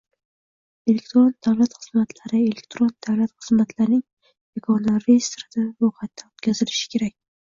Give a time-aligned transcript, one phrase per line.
[0.91, 4.01] Elektron davlat xizmatlari Elektron davlat xizmatlarining
[4.61, 7.17] yagona reyestrida ro‘yxatdan o‘tkazilishi kerak.